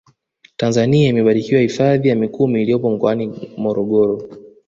tanzania 0.57 1.07
imebarikiwa 1.09 1.61
hifadhi 1.61 2.09
ya 2.09 2.15
mikumi 2.15 2.61
iliyopo 2.61 2.89
mkoani 2.91 3.49
morogoro 3.57 4.29